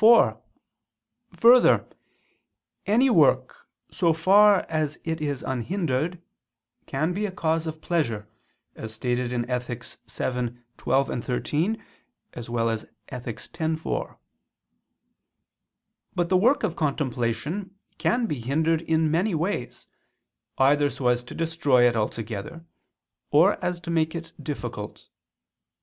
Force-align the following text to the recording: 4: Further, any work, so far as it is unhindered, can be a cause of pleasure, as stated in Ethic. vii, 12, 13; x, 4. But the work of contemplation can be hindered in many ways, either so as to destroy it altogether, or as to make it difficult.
4: 0.00 0.40
Further, 1.36 1.86
any 2.86 3.10
work, 3.10 3.54
so 3.90 4.14
far 4.14 4.60
as 4.70 4.98
it 5.04 5.20
is 5.20 5.42
unhindered, 5.42 6.22
can 6.86 7.12
be 7.12 7.26
a 7.26 7.30
cause 7.30 7.66
of 7.66 7.82
pleasure, 7.82 8.26
as 8.74 8.94
stated 8.94 9.30
in 9.30 9.44
Ethic. 9.50 9.84
vii, 10.08 10.54
12, 10.78 11.22
13; 11.24 11.84
x, 12.32 12.46
4. 12.46 14.18
But 16.14 16.28
the 16.30 16.36
work 16.38 16.62
of 16.62 16.76
contemplation 16.76 17.74
can 17.98 18.24
be 18.24 18.40
hindered 18.40 18.80
in 18.80 19.10
many 19.10 19.34
ways, 19.34 19.86
either 20.56 20.88
so 20.88 21.08
as 21.08 21.22
to 21.24 21.34
destroy 21.34 21.86
it 21.86 21.94
altogether, 21.94 22.64
or 23.30 23.62
as 23.62 23.80
to 23.80 23.90
make 23.90 24.14
it 24.14 24.32
difficult. 24.42 25.08